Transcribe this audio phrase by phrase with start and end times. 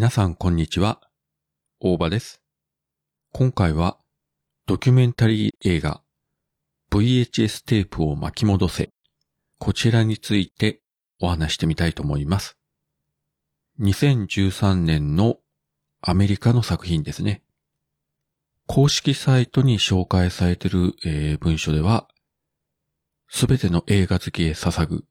[0.00, 0.98] 皆さんこんにちは。
[1.78, 2.40] 大場です。
[3.34, 3.98] 今回は
[4.64, 6.00] ドキュメンタリー映画
[6.90, 8.88] VHS テープを巻き戻せ。
[9.58, 10.80] こちらについて
[11.20, 12.56] お話してみたいと思います。
[13.80, 15.36] 2013年の
[16.00, 17.42] アメリカの作品ですね。
[18.66, 22.08] 公式サイトに紹介されている、えー文書では、
[23.28, 25.04] すべての映画好きへ捧ぐ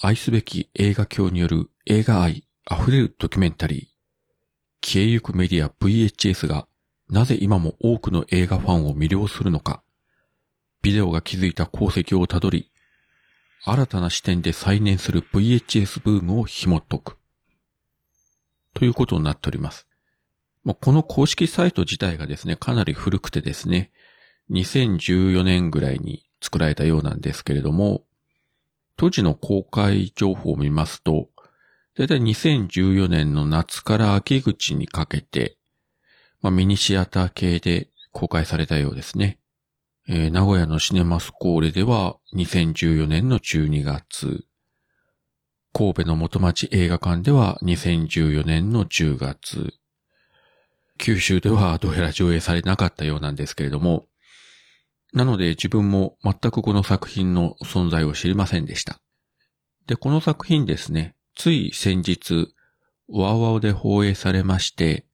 [0.00, 3.91] 愛すべき映画教による映画愛溢れるドキュメンタリー。
[4.92, 6.68] 消えゆくメディア VHS が
[7.08, 9.82] なぜ今も多くの映画ファンを魅了するのか。
[10.82, 12.70] ビデオが築いた功績をたどり、
[13.64, 17.16] 新たな視点で再燃する VHS ブームを紐解く。
[18.74, 19.88] ということになっております。
[20.62, 23.92] まあこの公式サイト自体がですね、かなり古くてですね、
[24.50, 28.04] 2014年ぐらいに作られたようなんですけれども、
[28.98, 31.30] 当時の公開情報を見ますと、
[31.94, 35.58] だいたい2014年の夏から秋口にかけて、
[36.40, 39.38] まあ、ミニシアター系で公開されたようですね。
[40.08, 44.46] えー名古屋のシネマスコーレでは2014年の12月、
[45.74, 49.74] 神戸の元町映画館では2014年の10月、
[50.98, 54.06] 九州ではどうやら上映されなかったようなんですけれども、
[55.12, 58.98] なので自分も全くこの作品の存在を知りませんでした。
[59.86, 62.54] で、この作品ですね、つい先日、
[63.08, 65.06] ワウワウで放映されまして、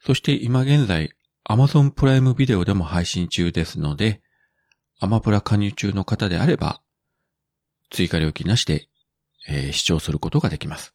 [0.00, 1.12] そして今現在、
[1.48, 4.22] Amazon プライムビデオでも配信中ですので、
[4.98, 6.80] アマプラ加入中の方であれば、
[7.90, 8.88] 追加料金なしで、
[9.48, 10.94] えー視聴することができます。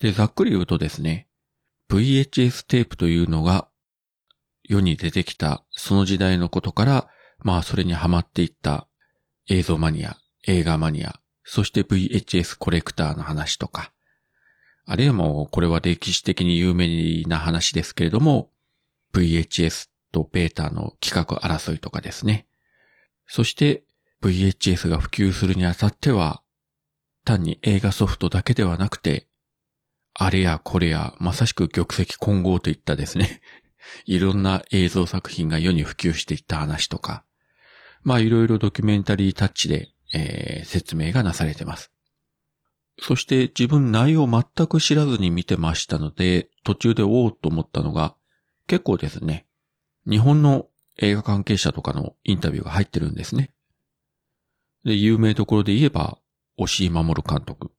[0.00, 1.28] で、ざっくり言うとですね、
[1.90, 3.68] VHS テープというのが
[4.62, 8.86] 世に出てきたその時代のことから、まあそれにハマっていった
[9.48, 13.90] 映像マニア、映画マニア、そして VHS コレクターの話とか、
[14.84, 18.50] あるいはもうこれは歴史的に有名な話ですけれども、
[19.14, 22.46] VHS とベータの企画争いとかですね。
[23.26, 23.82] そして
[24.20, 26.42] VHS が普及するにあたっては、
[27.24, 29.26] 単に映画ソフトだけではなくて、
[30.12, 33.40] あれやこれやまさしく玉石混合といったですね、
[34.04, 37.24] いろんな映像作品が世に普及していった話とか、
[38.02, 41.92] まあいろいろドキュメンタリータッチで、えー説明がなされてます。
[43.00, 48.14] そして自分内容全く知らずに見てましたので、途中でおおと思ったのが、
[48.66, 49.46] 結構ですね、
[50.08, 50.66] 日本の
[50.98, 53.52] 映画関係者とかのインタビューが入ってるんですね。
[54.84, 56.18] で、有名どころで言えば、
[56.56, 57.70] 押井守監督。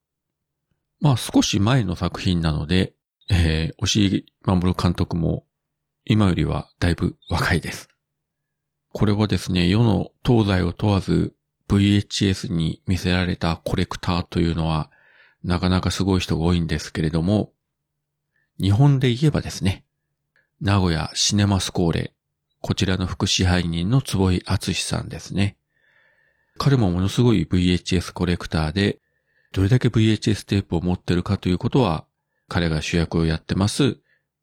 [1.01, 2.93] まあ少し前の作品なので、
[3.29, 5.45] えー、押井守監督も
[6.05, 7.89] 今よりはだいぶ若いです。
[8.91, 11.35] これはですね、世の東西を問わず
[11.69, 14.89] VHS に見せられたコレクターというのは、
[15.43, 17.53] なかなかすごい人が多いんですけれども、
[18.59, 19.85] 日本で言えばですね、
[20.59, 22.13] 名古屋シネマスコーレ、
[22.59, 25.55] こちらの副支配人の坪井敦さんですね。
[26.57, 28.99] 彼もものすごい VHS コレクターで、
[29.53, 32.05] どれだけ VHS テープを持ってるかということは、
[32.49, 33.99] 彼が主役をやってます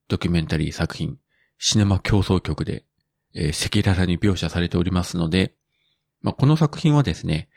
[0.08, 1.18] ドキュメンタリー作品、
[1.58, 2.84] シネマ競争局で、
[3.34, 5.54] えー赤裸々に描写されておりますので、
[6.26, 7.48] まあ、この作品はですね、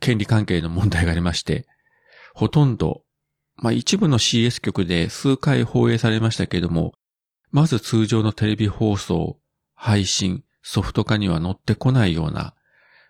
[0.00, 1.66] 権利関係の問題がありまして、
[2.32, 3.02] ほとんど、
[3.56, 6.94] まあ、一部の CS 局で数回放映されましたけれども、
[7.50, 9.38] まず通常のテレビ放送、
[9.74, 12.54] 配信、ソフト化には載ってこないような、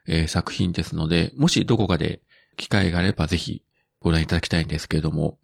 [0.09, 2.21] えー作品ですので、もしどこかで
[2.57, 3.63] 機会があればぜひ
[4.01, 5.39] ご覧いただきたいんですけれども、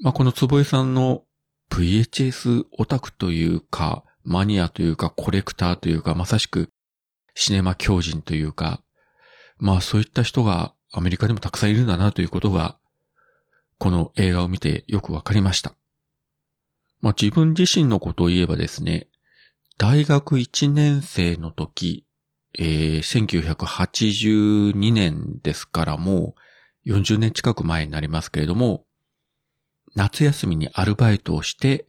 [0.00, 1.24] まあ、この坪井さんの
[1.70, 6.70] VHS オタクというか、マニアというか、コレクターというか、まさしく
[7.40, 8.82] シネマ狂人というか、
[9.58, 12.76] まあそういった人がアメリカにもたくさんいるんだなということが、
[13.78, 15.76] この映画を見てよくわかりました。
[17.00, 19.06] まあ自分自身のことを言えばですね、
[19.76, 22.04] 大学1年生の時、
[22.58, 26.34] えー、1982年ですからも
[26.84, 28.84] う40年近く前になりますけれども、
[29.94, 31.86] 夏休みにアルバイトをして、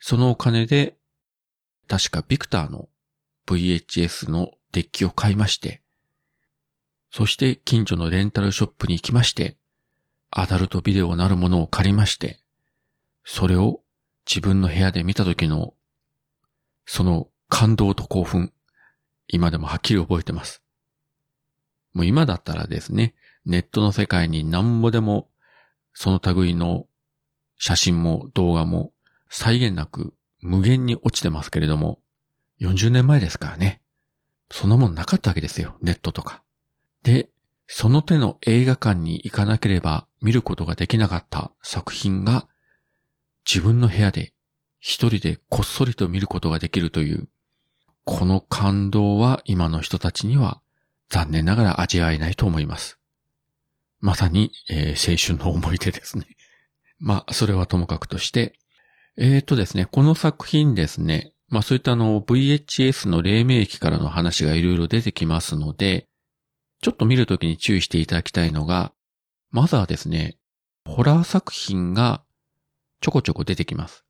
[0.00, 0.96] そのお金で、
[1.86, 2.88] 確かビクターの
[3.46, 5.82] VHS のデッキを買いまして、
[7.10, 9.56] そして近所のレンタルショップに行きまして、
[10.30, 12.40] アダルトビデオなるものを借りまして、
[13.24, 13.80] それを
[14.28, 15.74] 自分の部屋で見た時の、
[16.86, 18.52] その感動と興奮、
[19.28, 20.62] 今でもはっきり覚えてます。
[21.92, 23.14] もう今だったらですね、
[23.46, 25.28] ネットの世界になんぼでも、
[25.92, 26.86] その類の
[27.56, 28.92] 写真も動画も
[29.28, 32.00] 際限なく無限に落ちてますけれども、
[32.60, 33.80] 40年前ですからね。
[34.50, 36.42] そんなもんなかったわけですよ、ネットとか。
[37.02, 37.28] で、
[37.66, 42.46] その手の映画館に行かなければ見ることができなかった作品が
[43.50, 44.32] 自分の部屋で
[44.80, 47.28] 一人でこっそりと見ることができるという、
[48.04, 50.60] この感動は今の人たちには
[51.08, 52.98] 残念ながら味わえないと思います。
[54.00, 56.26] まさに、えー、青春の思い出ですね。
[57.00, 58.58] まあ、それはともかくとして、
[59.16, 66.08] えーとですね、この作品ですね、まあそういったあの VHS の黎明期からの話がいろいろ出てきますので、
[66.80, 68.92] ちょっと見るときに注意していただきたいのが、
[69.50, 70.36] まずはですね、
[70.84, 72.22] ホラー作品が
[73.00, 74.04] ちょこちょこ出てきます。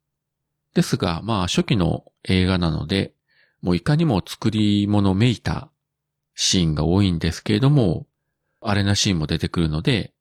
[0.75, 3.15] ですが、まあ初期の映画なので、
[3.63, 5.71] もういかにも作り物めいた
[6.35, 8.07] シーンが多いんですけれども、
[8.61, 10.13] あれなシーンも出てくるので、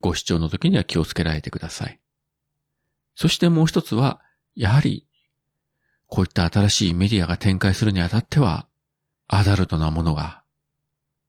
[0.00, 2.00] ご視聴の時には気をつけられてください。
[3.14, 4.20] そしてもう一つは、
[4.54, 5.06] やはり、
[6.06, 8.66] こういった新しいメディアが展開するにあたっては、
[9.28, 10.42] アダルトなものが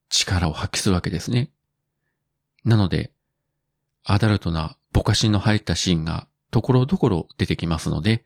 [0.09, 1.50] 力を発揮するわけですね。
[2.63, 3.12] なので、
[4.03, 8.24] アダルトなぼかしの入ったシーンがところどころ出てきますので、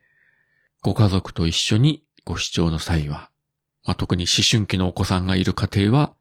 [0.82, 3.30] ご家族と一緒にご視聴の際は、
[3.84, 6.14] まあ、特に思春期のお子さんがいる家庭は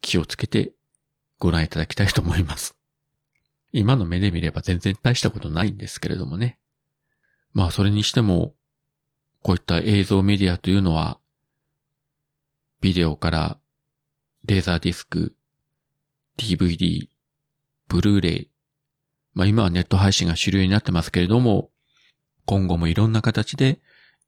[0.00, 0.72] 気をつけて
[1.38, 2.76] ご覧いただきたいと思います。
[3.72, 6.58] 今の目で見れば全然大したことないんですけれどもね。
[7.52, 8.54] まあそれにしても、
[9.42, 11.18] こういった映像メディアというのは、
[12.80, 13.58] ビデオから
[14.44, 15.34] レーザーディスク、
[16.38, 17.08] DVD、
[17.88, 18.50] ブルーレイ、
[19.34, 21.70] まあ今はネット配信が主流になってますけれども、
[22.44, 23.80] 今後もいろんな形で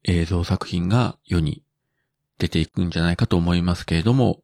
[0.05, 1.65] 映像作品が世に
[2.39, 4.43] 出ていくんじゃないかと思いますけれども、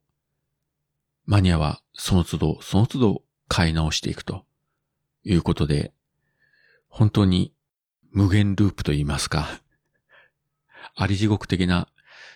[1.26, 4.44] マニアはその都度その都度買い直していくと
[5.24, 5.92] いうことで、
[6.88, 7.52] 本当に
[8.12, 9.60] 無限ループと言いますか、
[11.00, 11.88] あり地獄的な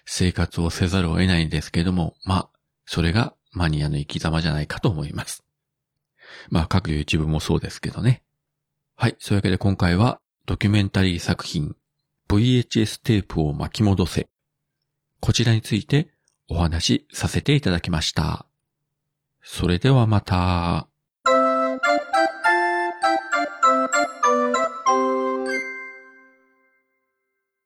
[0.07, 2.51] 生活をせざるを得ないんですけども、まあ、
[2.87, 5.45] それがマニアの生き様じゃないかと思います。
[6.49, 8.23] まあ、各 YouTube もそうですけどね。
[8.97, 9.17] はい。
[9.19, 11.77] そういうわけで今回はドキュメンタリー作品
[12.31, 14.29] VHS テープを巻き戻せ。
[15.21, 16.09] こちらについて
[16.49, 18.47] お話しさせていただきました。
[19.43, 20.89] それではまた。